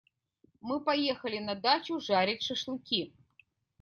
[0.61, 3.13] Мы поехали на дачу жарить шашлыки.